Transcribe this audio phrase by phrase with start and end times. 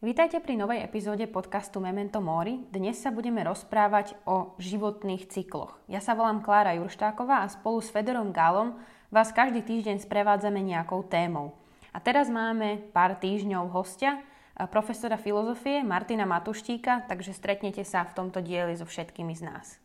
[0.00, 2.56] Vítajte pri novej epizóde podcastu Memento Mori.
[2.72, 5.76] Dnes sa budeme rozprávať o životných cykloch.
[5.92, 8.80] Ja sa volám Klára Jurštáková a spolu s Fedorom Gálom
[9.12, 11.52] vás každý týždeň sprevádzame nejakou témou.
[11.92, 14.24] A teraz máme pár týždňov hostia,
[14.72, 19.76] profesora filozofie Martina Matuštíka, takže stretnete sa v tomto dieli so všetkými z nás.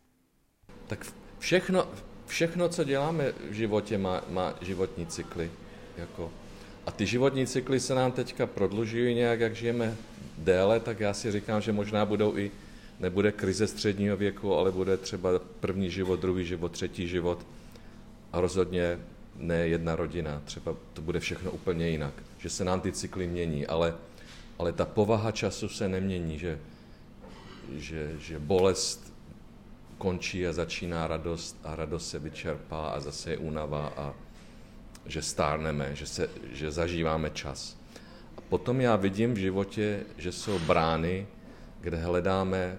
[0.87, 1.03] Tak
[1.43, 1.91] všechno,
[2.31, 5.51] všechno co děláme v životě, má, má životní cykly.
[5.99, 6.31] Jako
[6.85, 9.95] a ty životní cykly se nám teďka prodlužují nějak, jak žijeme
[10.37, 12.51] déle, tak já si říkám, že možná budou i,
[12.99, 15.29] nebude krize středního věku, ale bude třeba
[15.59, 17.47] první život, druhý život, třetí život.
[18.33, 18.99] A rozhodně
[19.35, 23.67] ne jedna rodina, třeba to bude všechno úplně jinak, že se nám ty cykly mění,
[23.67, 23.95] ale,
[24.59, 26.59] ale ta povaha času se nemění, že,
[27.77, 29.13] že, že bolest
[29.97, 34.13] končí a začíná radost a radost se vyčerpá a zase je únava a,
[35.05, 37.77] že stárneme, že, se, že zažíváme čas.
[38.37, 41.27] A potom já vidím v životě, že jsou brány,
[41.81, 42.77] kde hledáme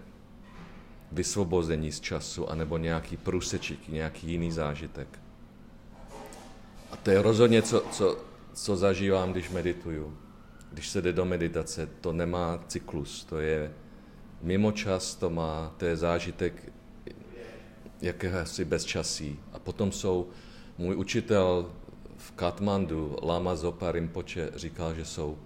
[1.13, 5.09] vysvobození z času, anebo nějaký průsečík, nějaký jiný zážitek.
[6.91, 8.19] A to je rozhodně, co, co,
[8.53, 10.19] co zažívám, když medituju.
[10.73, 13.73] Když se jde do meditace, to nemá cyklus, to je
[14.43, 16.73] mimo čas, to má, to je zážitek
[18.01, 19.39] jakéhosi bezčasí.
[19.53, 20.29] A potom jsou,
[20.79, 21.71] můj učitel
[22.27, 25.39] v Katmandu Lama Zopa Rinpoche říkal, že jsou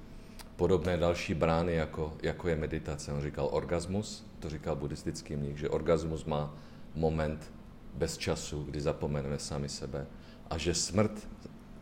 [0.57, 3.13] podobné další brány, jako, jako je meditace.
[3.13, 6.55] On říkal orgasmus, to říkal buddhistický mních, že orgasmus má
[6.95, 7.53] moment
[7.95, 10.07] bez času, kdy zapomeneme sami sebe.
[10.51, 11.29] A že smrt,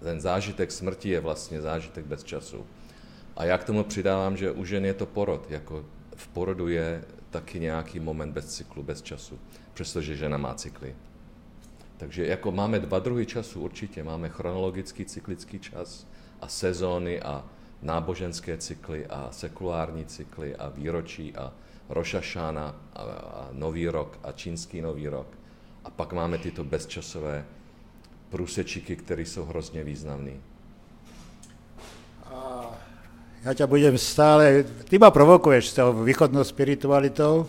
[0.02, 2.66] ten zážitek smrti je vlastně zážitek bez času.
[3.36, 5.50] A já k tomu přidávám, že u žen je to porod.
[5.50, 5.84] Jako
[6.16, 9.38] v porodu je taky nějaký moment bez cyklu, bez času,
[9.74, 10.94] přestože žena má cykly.
[11.98, 14.02] Takže jako máme dva druhy času určitě.
[14.02, 16.06] Máme chronologický cyklický čas
[16.40, 17.44] a sezóny a
[17.82, 21.52] náboženské cykly a sekulární cykly a výročí a
[21.88, 25.26] Rošašána a, a Nový rok a čínský Nový rok.
[25.84, 27.44] A pak máme tyto bezčasové
[28.30, 30.32] průsečíky, které jsou hrozně významné.
[33.46, 37.46] Ja ťa budem stále, ty ma provokuješ s tou východnou spiritualitou,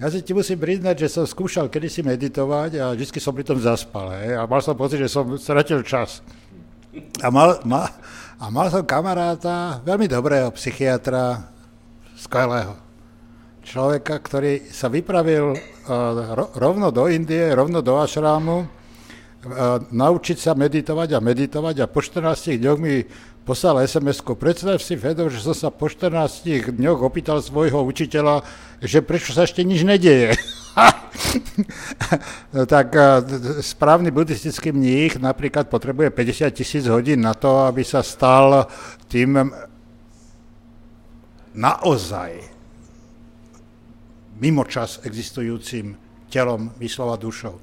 [0.00, 3.60] ja si ti musím priznať, že som skúšal kedysi meditovať a vždy som pri tom
[3.60, 4.16] zaspal.
[4.16, 6.24] Hej, a mal som pocit, že som stratil čas.
[7.20, 7.84] A mal, ma,
[8.40, 11.44] a mal som kamaráta, veľmi dobrého psychiatra,
[12.16, 12.80] skvelého.
[13.60, 18.79] Človeka, ktorý sa vypravil uh, rovno do Indie, rovno do Ašrámu,
[19.90, 23.08] naučiť sa meditovať a meditovať a po 14 dňoch mi
[23.48, 24.36] poslal SMS-ku.
[24.36, 28.44] Predstav si, Fedor, že som sa po 14 dňoch opýtal svojho učiteľa,
[28.84, 30.36] že prečo sa ešte nič nedieje.
[32.52, 32.92] no, tak
[33.64, 38.68] správny buddhistický mních napríklad potrebuje 50 tisíc hodín na to, aby sa stal
[39.08, 39.40] tým
[41.56, 42.44] naozaj
[44.40, 45.96] mimo čas existujúcim
[46.30, 47.58] telom, myslova, dušou.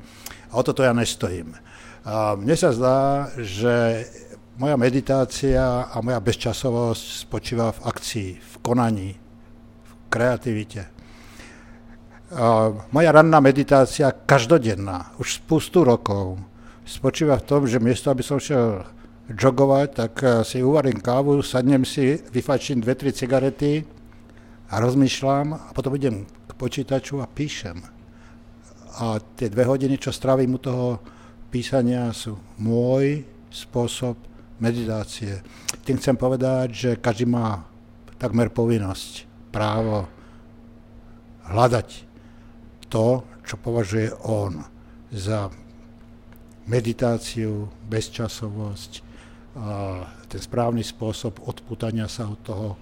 [0.51, 1.66] A o toto ja nestojím.
[2.07, 4.07] A mne sa zdá, že
[4.55, 9.11] moja meditácia a moja bezčasovosť spočíva v akcii, v konaní,
[9.83, 10.87] v kreativite.
[12.95, 16.39] Moja ranná meditácia, každodenná, už spustu rokov,
[16.87, 18.87] spočíva v tom, že miesto, aby som šiel
[19.27, 23.83] jogovať, tak eh, si uvarím kávu, sadnem si, vyfačím dve, tri cigarety
[24.71, 27.83] a rozmýšľam a potom idem k počítaču a píšem.
[28.97, 31.03] A tie dve hodiny, čo strávim u toho
[31.49, 34.19] písania, sú môj spôsob
[34.59, 35.41] meditácie.
[35.87, 37.63] Tým chcem povedať, že každý má
[38.17, 40.09] takmer povinnosť, právo
[41.47, 42.03] hľadať
[42.91, 44.65] to, čo považuje on
[45.13, 45.47] za
[46.67, 49.07] meditáciu, bezčasovosť,
[49.57, 52.77] a ten správny spôsob odputania sa od toho,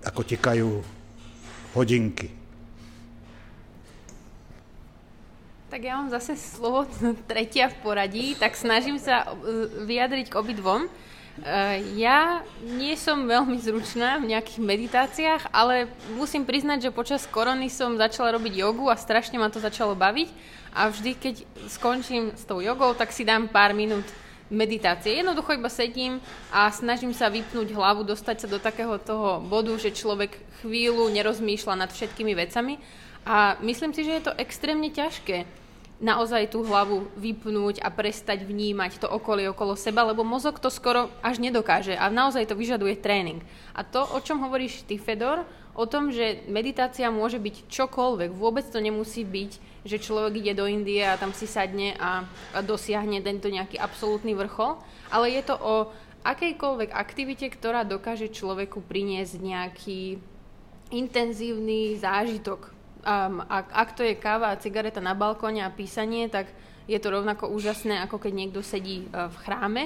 [0.00, 0.70] ako tekajú
[1.76, 2.41] hodinky.
[5.72, 6.84] Tak ja mám zase slovo
[7.32, 10.84] tretia v poradí, tak snažím sa e, vyjadriť k obidvom.
[10.84, 10.88] E,
[11.96, 17.96] ja nie som veľmi zručná v nejakých meditáciách, ale musím priznať, že počas korony som
[17.96, 20.28] začala robiť jogu a strašne ma to začalo baviť.
[20.76, 21.34] A vždy, keď
[21.72, 24.04] skončím s tou jogou, tak si dám pár minút
[24.52, 25.24] meditácie.
[25.24, 26.20] Jednoducho iba sedím
[26.52, 31.80] a snažím sa vypnúť hlavu, dostať sa do takého toho bodu, že človek chvíľu nerozmýšľa
[31.80, 32.76] nad všetkými vecami.
[33.24, 35.61] A myslím si, že je to extrémne ťažké
[36.02, 41.06] naozaj tú hlavu vypnúť a prestať vnímať to okolie okolo seba, lebo mozog to skoro
[41.22, 43.38] až nedokáže a naozaj to vyžaduje tréning.
[43.70, 48.66] A to, o čom hovoríš ty, Fedor, o tom, že meditácia môže byť čokoľvek, vôbec
[48.66, 49.52] to nemusí byť,
[49.86, 54.34] že človek ide do Indie a tam si sadne a, a dosiahne tento nejaký absolútny
[54.34, 55.74] vrchol, ale je to o
[56.22, 60.02] akejkoľvek aktivite, ktorá dokáže človeku priniesť nejaký
[60.92, 62.81] intenzívny zážitok.
[63.02, 66.46] Um, ak, ak to je káva a cigareta na balkóne a písanie, tak
[66.86, 69.82] je to rovnako úžasné, ako keď niekto sedí uh, v chráme.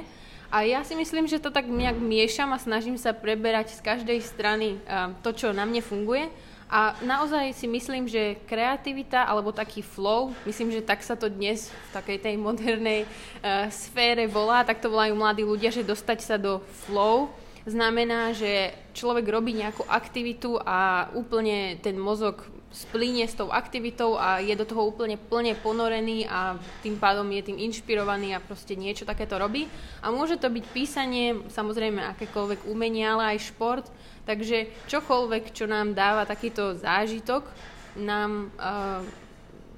[0.52, 4.20] A ja si myslím, že to tak nejak miešam a snažím sa preberať z každej
[4.20, 6.28] strany um, to, čo na mne funguje.
[6.68, 11.70] A naozaj si myslím, že kreativita alebo taký flow, myslím, že tak sa to dnes
[11.70, 16.36] v takej tej modernej uh, sfére volá, tak to volajú mladí ľudia, že dostať sa
[16.36, 17.32] do flow
[17.66, 22.46] znamená, že človek robí nejakú aktivitu a úplne ten mozog
[22.76, 27.48] splíne s tou aktivitou a je do toho úplne plne ponorený a tým pádom je
[27.48, 29.64] tým inšpirovaný a proste niečo takéto robí.
[30.04, 33.88] A môže to byť písanie, samozrejme akékoľvek umenie, ale aj šport,
[34.26, 37.46] Takže čokoľvek, čo nám dáva takýto zážitok,
[37.94, 39.06] nám uh,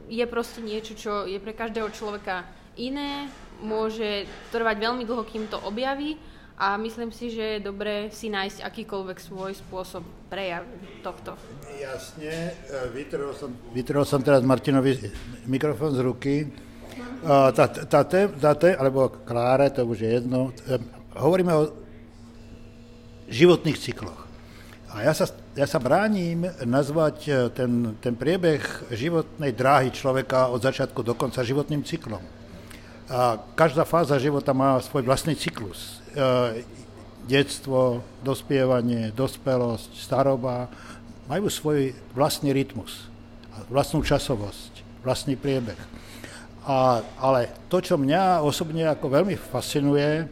[0.09, 2.49] je proste niečo, čo je pre každého človeka
[2.81, 3.29] iné,
[3.61, 6.17] môže trvať veľmi dlho, kým to objaví
[6.59, 10.67] a myslím si, že je dobré si nájsť akýkoľvek svoj spôsob prejav
[11.07, 11.39] tohto.
[11.79, 14.99] Jasne, e, vytrhol som, vytrhol som teraz Martinovi
[15.47, 16.35] mikrofón z ruky.
[17.19, 20.51] Uh, tá, tá, tá, tá, alebo Kláre, to už je jedno.
[21.15, 21.71] Hovoríme o
[23.31, 24.27] životných cykloch.
[24.89, 30.65] A ja sa, ja sa bránim nazvať e, ten, ten priebeh životnej dráhy človeka od
[30.65, 32.25] začiatku do konca životným cyklom.
[33.09, 36.05] A každá fáza života má svoj vlastný cyklus.
[36.13, 36.61] E,
[37.25, 40.69] detstvo, dospievanie, dospelosť, staroba
[41.25, 43.09] majú svoj vlastný rytmus,
[43.73, 45.77] vlastnú časovosť, vlastný priebeh.
[46.69, 50.29] A, ale to, čo mňa osobne ako veľmi fascinuje,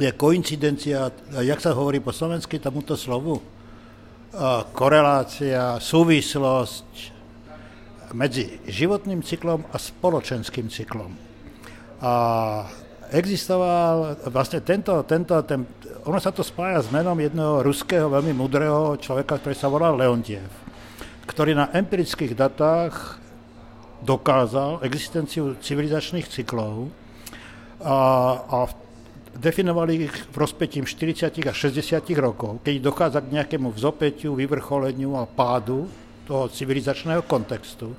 [0.00, 1.12] je koincidencia,
[1.44, 3.42] jak sa hovorí po slovensky tomuto slovu,
[4.72, 7.18] korelácia, súvislosť
[8.14, 11.29] medzi životným cyklom a spoločenským cyklom.
[12.00, 12.12] A
[13.12, 15.66] existoval vlastne tento, tento ten,
[16.08, 20.48] ono sa to spája s menom jedného ruského veľmi mudrého človeka, ktorý sa volal Leontiev,
[21.28, 23.20] ktorý na empirických datách
[24.00, 26.88] dokázal existenciu civilizačných cyklov
[27.84, 27.98] a,
[28.48, 28.58] a
[29.36, 35.28] definovali ich v rozpetím 40 a 60 rokov, keď dochádza k nejakému vzopetiu, vyvrcholeniu a
[35.28, 35.84] pádu
[36.24, 37.92] toho civilizačného kontextu.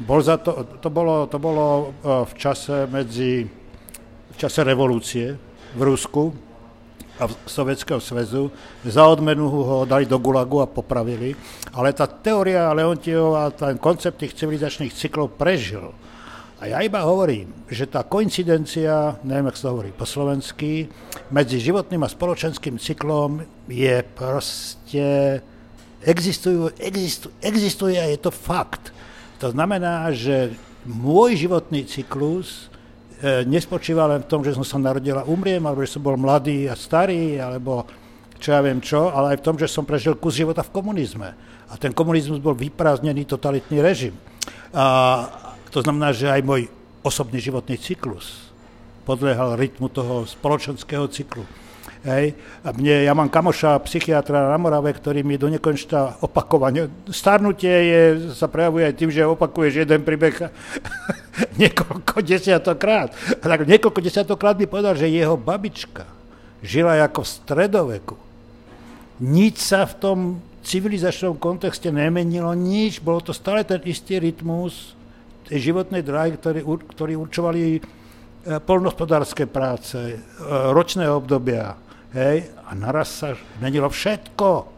[0.00, 3.44] Bol za to, to, bolo, to bolo e, v čase medzi
[4.32, 5.36] v čase revolúcie
[5.76, 6.32] v Rusku
[7.20, 8.48] a v Sovietskeho svezu.
[8.82, 11.36] Za odmenu ho dali do Gulagu a popravili.
[11.76, 15.92] Ale tá teória Leontieva, ten koncept tých civilizačných cyklov prežil.
[16.62, 20.86] A ja iba hovorím, že tá koincidencia, neviem, ak sa hovorí po slovensky,
[21.34, 25.06] medzi životným a spoločenským cyklom je proste,
[26.06, 28.94] existujú, existu, existuje a je to fakt.
[29.42, 30.54] To znamená, že
[30.86, 32.70] môj životný cyklus
[33.18, 36.14] e, nespočíva len v tom, že som sa narodil a umriem, alebo že som bol
[36.14, 37.82] mladý a starý, alebo
[38.38, 41.34] čo ja viem čo, ale aj v tom, že som prežil kus života v komunizme.
[41.66, 44.14] A ten komunizmus bol vyprázdnený totalitný režim.
[44.70, 45.26] A,
[45.74, 46.70] to znamená, že aj môj
[47.02, 48.54] osobný životný cyklus
[49.02, 51.42] podliehal rytmu toho spoločenského cyklu.
[52.02, 52.34] Hej.
[52.66, 56.90] A mne, ja mám kamoša, psychiatra na Morave, ktorý mi do nekonečna opakovane.
[57.06, 58.02] Starnutie je,
[58.34, 60.50] sa prejavuje aj tým, že opakuješ jeden príbeh
[61.62, 63.14] niekoľko desiatokrát.
[63.38, 66.02] A tak niekoľko desiatokrát mi povedal, že jeho babička
[66.58, 68.16] žila ako v stredoveku.
[69.22, 70.18] Nič sa v tom
[70.66, 72.98] civilizačnom kontexte nemenilo, nič.
[72.98, 74.94] Bolo to stále ten istý rytmus,
[75.46, 77.80] tej životnej dráhy, ktorí, ktorí určovali e,
[78.62, 80.16] polnospodárske práce, e,
[80.70, 81.74] ročné obdobia.
[82.12, 84.68] Hej, a naraz sa menilo všetko.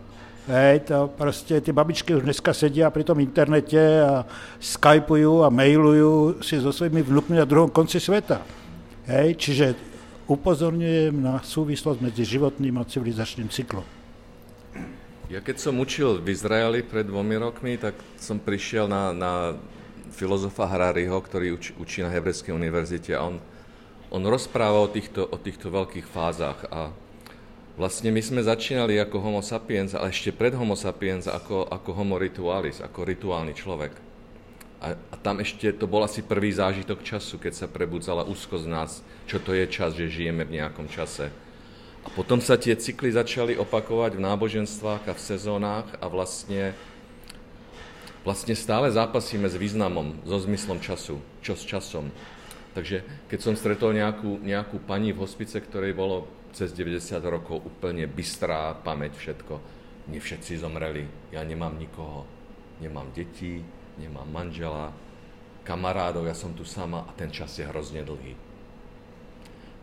[0.47, 4.23] Hej, to proste tie babičky už dneska sedia pri tom internete a
[4.63, 8.39] skypujú a mailujú si so svojimi vnúkmi na druhom konci sveta.
[9.11, 9.75] Hej, čiže
[10.31, 13.83] upozorňujem na súvislosť medzi životným a civilizačným cyklom.
[15.27, 19.33] Ja keď som učil v Izraeli pred dvomi rokmi, tak som prišiel na, na
[20.15, 23.43] filozofa Harariho, ktorý uč, učí na Hebrejskej univerzite a on,
[24.15, 26.95] on rozpráva o týchto, o týchto veľkých fázach a
[27.75, 32.19] vlastne my sme začínali ako homo sapiens, ale ešte pred homo sapiens ako, ako homo
[32.19, 33.93] ritualis, ako rituálny človek.
[34.85, 39.01] A, a tam ešte to bol asi prvý zážitok času, keď sa prebudzala úzkosť nás,
[39.25, 41.33] čo to je čas, že žijeme v nejakom čase.
[42.05, 46.77] A potom sa tie cykly začali opakovať v náboženstvách a v sezónach a vlastne
[48.25, 52.09] vlastne stále zápasíme s významom, so zmyslom času, čo s časom.
[52.73, 58.07] Takže keď som stretol nejakú, nejakú pani v hospice, ktorej bolo cez 90 rokov úplne
[58.07, 59.55] bystrá pamäť, všetko,
[60.09, 62.23] nie všetci zomreli, ja nemám nikoho,
[62.79, 63.61] nemám detí,
[63.99, 64.95] nemám manžela,
[65.67, 68.37] kamarádov, ja som tu sama a ten čas je hrozne dlhý.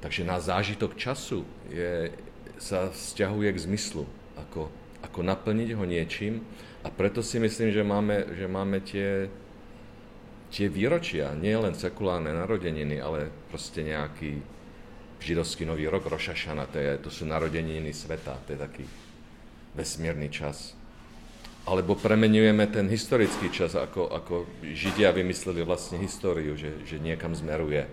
[0.02, 2.10] Takže na zážitok času je,
[2.58, 4.06] sa vzťahuje k zmyslu,
[4.38, 4.70] ako,
[5.06, 6.42] ako naplniť ho niečím.
[6.82, 9.30] A preto si myslím, že máme, že máme tie,
[10.50, 14.42] tie výročia, nie len sekulárne narodeniny, ale proste nejaký
[15.22, 18.86] židovský nový rok, Rošašana, to, je, to sú narodeniny sveta, to je taký
[19.78, 20.74] vesmírny čas.
[21.70, 27.86] Alebo premenujeme ten historický čas, ako, ako Židia vymysleli vlastne históriu, že, že niekam zmeruje.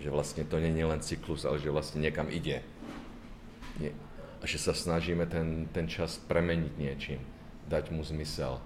[0.00, 2.64] Že vlastne to nie je len cyklus, ale že vlastne niekam ide.
[3.76, 3.92] Nie.
[4.40, 7.20] A že sa snažíme ten, ten čas premeniť niečím
[7.72, 8.58] dať mu zmysel.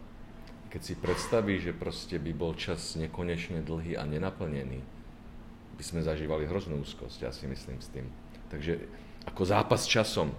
[0.73, 4.83] Keď si predstavíš, že proste by bol čas nekonečne dlhý a nenaplnený,
[5.77, 8.09] by sme zažívali hroznú úzkosť, ja si myslím s tým.
[8.49, 8.81] Takže
[9.29, 10.33] ako zápas s časom.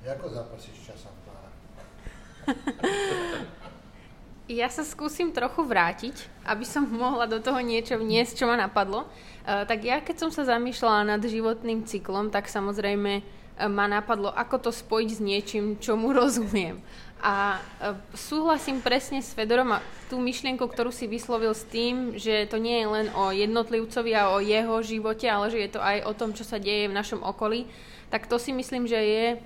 [0.00, 1.12] Ako zápasíš s časom,
[4.50, 9.06] Ja sa skúsim trochu vrátiť, aby som mohla do toho niečo vniesť, čo ma napadlo.
[9.46, 14.32] Uh, tak ja, keď som sa zamýšľala nad životným cyklom, tak samozrejme uh, ma napadlo,
[14.32, 16.80] ako to spojiť s niečím, čo mu rozumiem.
[17.20, 22.48] A e, súhlasím presne s Fedorom a tú myšlienku, ktorú si vyslovil s tým, že
[22.48, 26.08] to nie je len o jednotlivcovi a o jeho živote, ale že je to aj
[26.08, 27.68] o tom, čo sa deje v našom okolí,
[28.08, 29.38] tak to si myslím, že je e,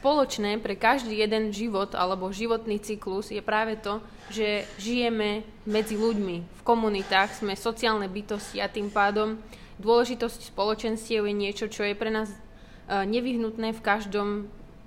[0.00, 4.00] spoločné pre každý jeden život alebo životný cyklus je práve to,
[4.32, 9.36] že žijeme medzi ľuďmi, v komunitách, sme sociálne bytosti a tým pádom
[9.76, 12.36] dôležitosť spoločenstiev je niečo, čo je pre nás e,
[12.88, 14.28] nevyhnutné v, každom,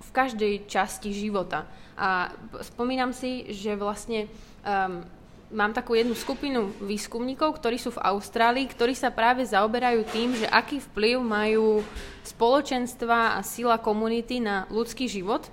[0.02, 1.66] v každej časti života.
[1.98, 2.30] A
[2.62, 4.30] spomínam si, že vlastne
[4.62, 5.02] um,
[5.50, 10.46] mám takú jednu skupinu výskumníkov, ktorí sú v Austrálii, ktorí sa práve zaoberajú tým, že
[10.46, 11.82] aký vplyv majú
[12.28, 15.48] spoločenstva a sila komunity na ľudský život.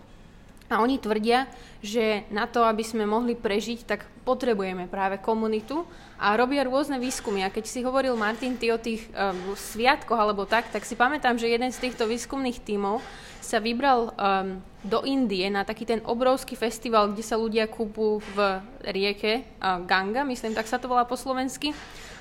[0.73, 1.45] A oni tvrdia,
[1.85, 5.85] že na to, aby sme mohli prežiť, tak potrebujeme práve komunitu
[6.17, 7.45] a robia rôzne výskumy.
[7.45, 11.37] A keď si hovoril, Martin, ty o tých um, sviatkoch alebo tak, tak si pamätám,
[11.37, 13.05] že jeden z týchto výskumných tímov
[13.45, 18.37] sa vybral um, do Indie na taký ten obrovský festival, kde sa ľudia kúpu v
[18.85, 19.49] rieke
[19.89, 21.73] Ganga, myslím, tak sa to volá po slovensky.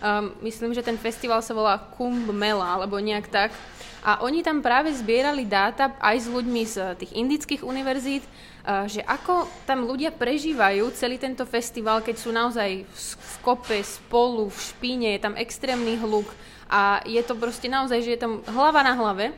[0.04, 3.56] Um, myslím, že ten festival sa volá Kumbh Mela, alebo nejak tak.
[4.04, 9.00] A oni tam práve zbierali dáta aj s ľuďmi z tých indických univerzít, uh, že
[9.00, 15.08] ako tam ľudia prežívajú celý tento festival, keď sú naozaj v kope, spolu, v špíne,
[15.16, 16.28] je tam extrémny hluk
[16.68, 19.32] a je to proste naozaj, že je tam hlava na hlave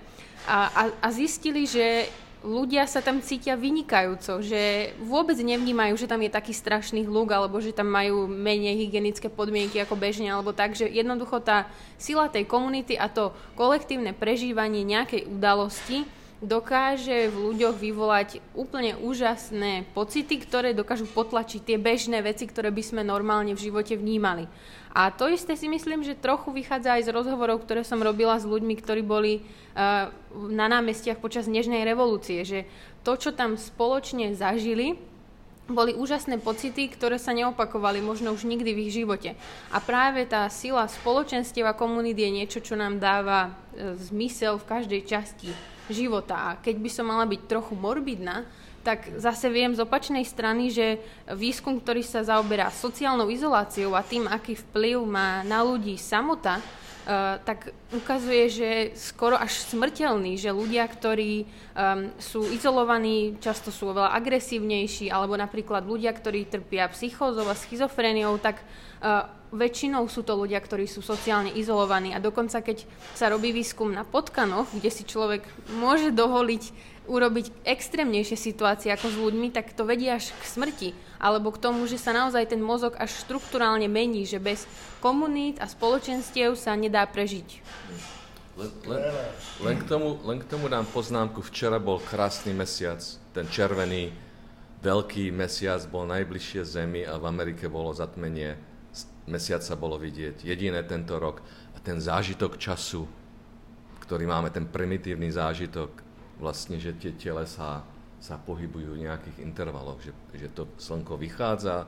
[0.50, 2.10] a, a, a zistili, že
[2.46, 7.58] ľudia sa tam cítia vynikajúco, že vôbec nevnímajú, že tam je taký strašný hluk alebo
[7.58, 11.66] že tam majú menej hygienické podmienky ako bežne alebo tak, že jednoducho tá
[11.98, 16.06] sila tej komunity a to kolektívne prežívanie nejakej udalosti
[16.46, 22.84] dokáže v ľuďoch vyvolať úplne úžasné pocity, ktoré dokážu potlačiť tie bežné veci, ktoré by
[22.86, 24.46] sme normálne v živote vnímali.
[24.96, 28.48] A to isté si myslím, že trochu vychádza aj z rozhovorov, ktoré som robila s
[28.48, 30.08] ľuďmi, ktorí boli uh,
[30.48, 32.64] na námestiach počas Nežnej revolúcie, že
[33.04, 34.96] to, čo tam spoločne zažili,
[35.66, 39.34] boli úžasné pocity, ktoré sa neopakovali možno už nikdy v ich živote.
[39.74, 44.70] A práve tá sila spoločenstiev a komunít je niečo, čo nám dáva uh, zmysel v
[44.70, 45.50] každej časti
[45.90, 46.36] života.
[46.38, 48.46] A keď by som mala byť trochu morbidná,
[48.86, 51.02] tak zase viem z opačnej strany, že
[51.34, 56.62] výskum, ktorý sa zaoberá sociálnou izoláciou a tým, aký vplyv má na ľudí samota,
[57.06, 63.94] Uh, tak ukazuje, že skoro až smrteľný, že ľudia, ktorí um, sú izolovaní, často sú
[63.94, 68.58] oveľa agresívnejší, alebo napríklad ľudia, ktorí trpia psychózou a schizofréniou, tak
[69.06, 72.10] uh, väčšinou sú to ľudia, ktorí sú sociálne izolovaní.
[72.18, 75.46] A dokonca, keď sa robí výskum na potkanoch, kde si človek
[75.78, 80.90] môže dovoliť urobiť extrémnejšie situácie ako s ľuďmi, tak to vedie až k smrti.
[81.26, 84.70] Alebo k tomu, že sa naozaj ten mozog až štruktúrálne mení, že bez
[85.02, 87.66] komunít a spoločenstiev sa nedá prežiť.
[88.56, 89.02] Len, len,
[89.66, 91.42] len, k tomu, len k tomu dám poznámku.
[91.42, 93.02] Včera bol krásny mesiac,
[93.34, 94.14] ten červený,
[94.86, 98.54] veľký mesiac bol najbližšie Zemi a v Amerike bolo zatmenie.
[99.26, 100.46] Mesiac sa bolo vidieť.
[100.46, 101.42] Jediné tento rok.
[101.74, 103.10] A ten zážitok času,
[104.06, 105.90] ktorý máme, ten primitívny zážitok,
[106.38, 107.82] vlastne, že tie telesa
[108.26, 111.86] sa pohybujú v nejakých intervaloch, že, že to slnko vychádza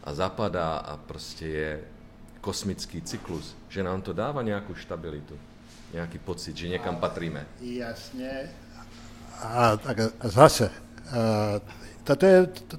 [0.00, 1.70] a zapadá a proste je
[2.40, 5.36] kosmický cyklus, že nám to dáva nejakú stabilitu,
[5.92, 7.44] nejaký pocit, že niekam patríme.
[7.60, 8.48] Jasne.
[9.44, 10.72] A, tak a zase,
[11.12, 11.60] a,
[12.00, 12.74] toto je, to,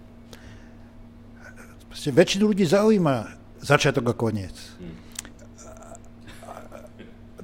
[1.94, 4.58] proste väčšinu ľudí zaujíma začiatok a koniec.
[4.82, 4.98] Hmm.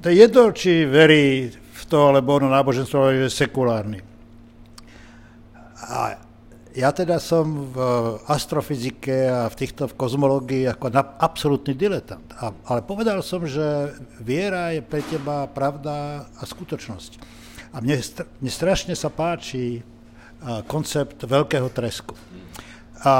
[0.02, 1.54] To je jedno, či verí
[1.86, 4.11] to, alebo ono náboženstvo je sekulárny.
[5.82, 6.16] A
[6.72, 7.76] ja teda som v
[8.30, 12.24] astrofyzike a v týchto v kozmológii ako na, absolútny diletant.
[12.38, 17.20] A, ale povedal som, že viera je pre teba pravda a skutočnosť.
[17.76, 18.00] A mne,
[18.40, 19.84] mne strašne sa páči
[20.66, 22.16] koncept veľkého tresku.
[23.04, 23.14] A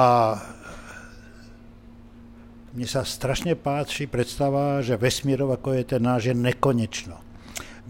[2.73, 7.21] mne sa strašne páči predstava, že vesmírov, ako je ten náš, je nekonečno.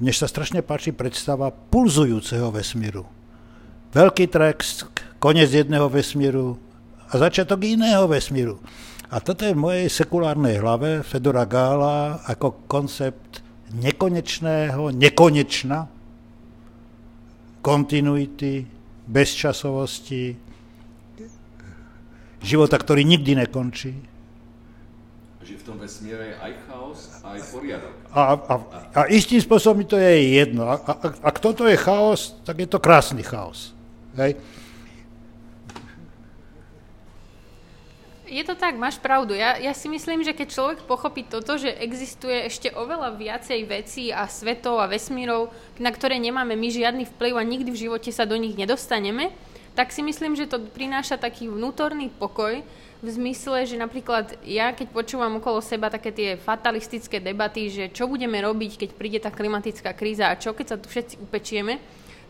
[0.03, 3.07] Mne sa strašne páči predstava pulzujúceho vesmíru.
[3.93, 6.57] Veľký tresk, koniec jedného vesmíru
[7.13, 8.57] a začiatok iného vesmíru.
[9.13, 15.93] A toto je v mojej sekulárnej hlave Fedora Gála ako koncept nekonečného, nekonečna,
[17.61, 18.65] kontinuity,
[19.05, 20.41] bezčasovosti,
[22.41, 23.93] života, ktorý nikdy nekončí
[25.43, 27.93] že v tom vesmíre je aj chaos, aj poriadok.
[28.15, 28.55] A, a,
[28.95, 30.71] a istým spôsobom to je jedno.
[30.71, 33.75] A, a, ak toto je chaos, tak je to krásny chaos.
[34.17, 34.37] Hej?
[38.33, 39.37] Je to tak, máš pravdu.
[39.37, 44.09] Ja, ja si myslím, že keď človek pochopí toto, že existuje ešte oveľa viacej vecí
[44.09, 48.25] a svetov a vesmírov, na ktoré nemáme my žiadny vplyv a nikdy v živote sa
[48.25, 49.29] do nich nedostaneme,
[49.77, 52.65] tak si myslím, že to prináša taký vnútorný pokoj,
[53.03, 58.07] v zmysle, že napríklad ja, keď počúvam okolo seba také tie fatalistické debaty, že čo
[58.07, 61.83] budeme robiť, keď príde tá klimatická kríza a čo, keď sa tu všetci upečieme,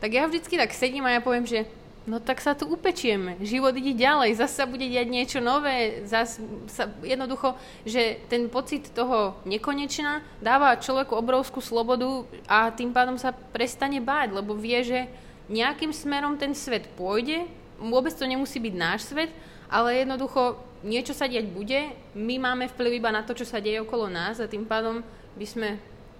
[0.02, 1.62] tak ja vždycky tak sedím a ja poviem, že
[2.02, 6.42] no tak sa tu upečieme, život ide ďalej, zase sa bude diať niečo nové, zase
[6.66, 7.54] sa, jednoducho,
[7.86, 14.34] že ten pocit toho nekonečna dáva človeku obrovskú slobodu a tým pádom sa prestane báť,
[14.34, 15.00] lebo vie, že
[15.46, 17.46] nejakým smerom ten svet pôjde,
[17.78, 19.30] vôbec to nemusí byť náš svet,
[19.70, 23.78] ale jednoducho niečo sa diať bude, my máme vplyv iba na to, čo sa deje
[23.78, 25.06] okolo nás a tým pádom
[25.38, 25.68] by sme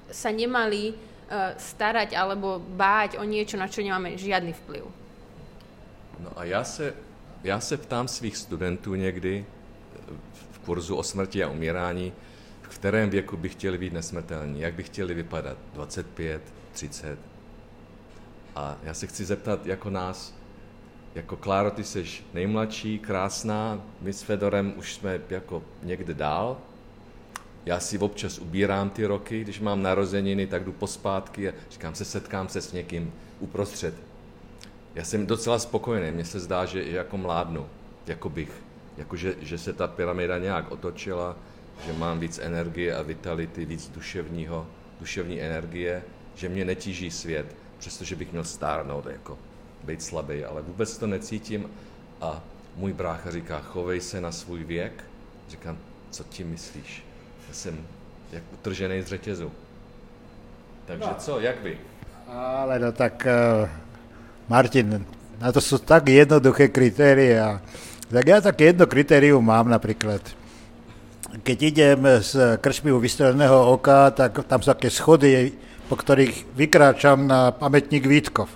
[0.07, 0.95] sa nemali
[1.57, 4.85] starať alebo báť o niečo, na čo nemáme žiadny vplyv.
[6.21, 6.95] No a já se,
[7.45, 9.47] já se ptám svých studentů někdy
[10.53, 12.13] v kurzu o smrti a umírání,
[12.63, 17.19] v kterém věku by chtěli být nesmrtelní, jak by chtěli vypadat, 25, 30.
[18.57, 20.35] A já se chci zeptat jako nás,
[21.15, 26.57] jako Kláro, ty jsi nejmladší, krásná, my s Fedorem už jsme jako někde dál.
[27.67, 32.05] Já si občas ubírám ty roky, když mám narozeniny, tak jdu pospátky a říkám se,
[32.05, 33.95] setkám se s někým uprostřed.
[34.95, 37.67] Já jsem docela spokojený, mně se zdá, že jako mládnu,
[38.07, 38.53] jako bych,
[38.97, 41.37] jako že, že se ta pyramida nějak otočila,
[41.87, 44.67] že mám víc energie a vitality, víc duševního,
[45.01, 46.03] duševní energie,
[46.35, 49.39] že mě netíží svět, přestože bych měl stárnout jako
[49.85, 51.71] být slabý, ale vůbec to necítím
[52.21, 52.43] a
[52.77, 55.05] můj brácha říká, chovej se na svůj věk.
[55.49, 55.79] Říkám,
[56.11, 57.12] co ti myslíš?
[57.53, 57.77] Jsem
[58.33, 59.53] jak utržený z řetězu.
[60.87, 61.15] Takže no.
[61.19, 61.79] co, jak vy?
[62.29, 63.69] Ale no tak, uh,
[64.49, 65.05] Martin,
[65.41, 67.61] na to sú tak jednoduché kritéria.
[68.09, 70.21] Tak ja také jedno kritérium mám napríklad.
[71.45, 75.53] Keď idem z krčmy u vystreleného oka, tak tam sú také schody,
[75.89, 78.53] po ktorých vykráčam na pamätník Vítkov.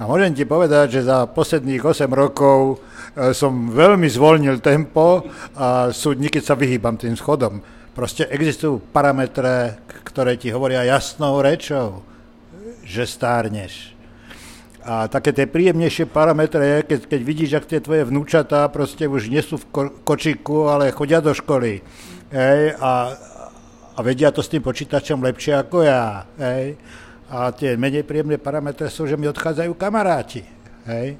[0.00, 2.82] A môžem ti povedať, že za posledných 8 rokov
[3.14, 7.62] e, som veľmi zvolnil tempo a sú dní, keď sa vyhýbam tým schodom.
[7.96, 12.04] Proste existujú parametre, ktoré ti hovoria jasnou rečou,
[12.84, 13.96] že stárneš.
[14.86, 19.42] A také tie príjemnejšie parametre, keď, keď vidíš, ak tie tvoje vnúčatá proste už nie
[19.42, 21.82] sú v ko- kočiku, ale chodia do školy.
[22.30, 23.16] Hej, a,
[23.96, 26.28] a vedia to s tým počítačom lepšie ako ja.
[26.38, 26.78] Hej
[27.26, 30.46] a tie menej príjemné parametre sú, že mi odchádzajú kamaráti.
[30.86, 31.18] Hej?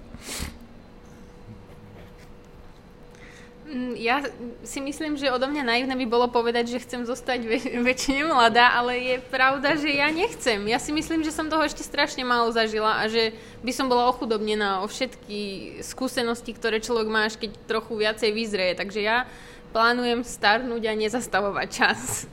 [3.98, 4.22] Ja
[4.62, 8.78] si myslím, že odo mňa naivné by bolo povedať, že chcem zostať väč- väčšine mladá,
[8.78, 10.62] ale je pravda, že ja nechcem.
[10.70, 13.34] Ja si myslím, že som toho ešte strašne málo zažila a že
[13.66, 18.78] by som bola ochudobnená o všetky skúsenosti, ktoré človek má, keď trochu viacej vyzrie.
[18.78, 19.26] Takže ja
[19.74, 22.30] plánujem starnúť a nezastavovať čas.